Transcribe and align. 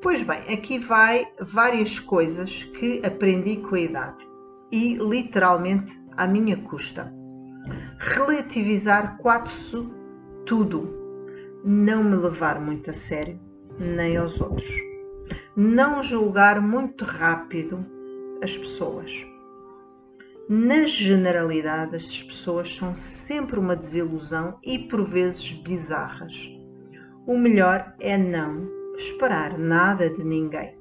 Pois 0.00 0.22
bem, 0.22 0.42
aqui 0.54 0.78
vai 0.78 1.26
várias 1.40 1.98
coisas 1.98 2.62
que 2.62 3.04
aprendi 3.04 3.56
com 3.56 3.74
a 3.74 3.80
idade 3.80 4.24
e 4.70 4.94
literalmente 4.94 5.92
à 6.16 6.24
minha 6.24 6.56
custa. 6.56 7.12
Relativizar 7.98 9.18
quase 9.18 9.88
tudo. 10.46 10.96
Não 11.64 12.04
me 12.04 12.14
levar 12.14 12.60
muito 12.60 12.90
a 12.90 12.92
sério, 12.92 13.40
nem 13.76 14.16
aos 14.16 14.40
outros. 14.40 14.70
Não 15.56 16.00
julgar 16.00 16.60
muito 16.60 17.04
rápido 17.04 17.84
as 18.40 18.56
pessoas. 18.56 19.26
Na 20.48 20.86
generalidade, 20.86 21.96
as 21.96 22.22
pessoas 22.22 22.74
são 22.76 22.94
sempre 22.94 23.58
uma 23.58 23.74
desilusão 23.74 24.60
e 24.62 24.78
por 24.78 25.02
vezes 25.02 25.52
bizarras. 25.52 26.48
O 27.26 27.36
melhor 27.36 27.94
é 27.98 28.16
não 28.16 28.77
esperar 28.98 29.56
nada 29.56 30.10
de 30.10 30.24
ninguém. 30.24 30.76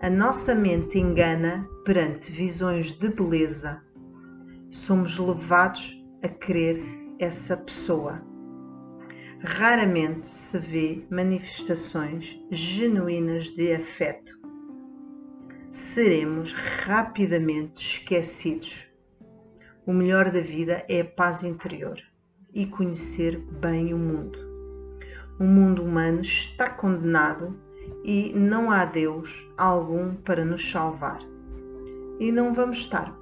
A 0.00 0.08
nossa 0.08 0.54
mente 0.54 0.98
engana 0.98 1.68
perante 1.84 2.30
visões 2.30 2.92
de 2.92 3.08
beleza. 3.08 3.82
Somos 4.70 5.18
levados 5.18 6.00
a 6.22 6.28
querer 6.28 6.80
essa 7.18 7.56
pessoa. 7.56 8.22
Raramente 9.40 10.28
se 10.28 10.58
vê 10.58 11.04
manifestações 11.10 12.40
genuínas 12.50 13.46
de 13.50 13.72
afeto. 13.72 14.32
Seremos 15.72 16.52
rapidamente 16.52 17.98
esquecidos. 17.98 18.88
O 19.84 19.92
melhor 19.92 20.30
da 20.30 20.40
vida 20.40 20.84
é 20.88 21.00
a 21.00 21.04
paz 21.04 21.42
interior 21.42 22.00
e 22.54 22.66
conhecer 22.66 23.38
bem 23.60 23.92
o 23.92 23.98
mundo 23.98 24.45
o 25.38 25.44
mundo 25.44 25.82
humano 25.82 26.20
está 26.20 26.68
condenado 26.68 27.54
e 28.02 28.32
não 28.34 28.70
há 28.70 28.84
Deus 28.84 29.46
algum 29.56 30.14
para 30.14 30.44
nos 30.44 30.70
salvar. 30.70 31.20
E 32.18 32.32
não 32.32 32.54
vamos 32.54 32.78
estar 32.78 33.18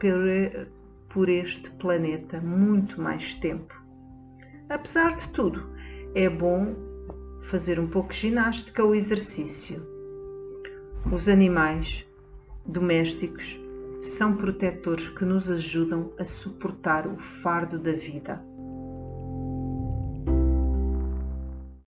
por 1.09 1.29
este 1.29 1.71
planeta 1.71 2.41
muito 2.41 3.01
mais 3.01 3.35
tempo. 3.35 3.75
Apesar 4.69 5.17
de 5.17 5.29
tudo, 5.31 5.67
é 6.15 6.29
bom 6.29 6.75
fazer 7.43 7.81
um 7.81 7.89
pouco 7.89 8.13
de 8.13 8.21
ginástica 8.21 8.85
ou 8.85 8.95
exercício. 8.95 9.83
Os 11.13 11.29
animais 11.29 12.07
domésticos 12.65 13.61
são 14.03 14.37
protetores 14.37 15.09
que 15.09 15.25
nos 15.25 15.51
ajudam 15.51 16.13
a 16.19 16.25
suportar 16.25 17.07
o 17.07 17.17
fardo 17.17 17.79
da 17.79 17.93
vida 17.93 18.41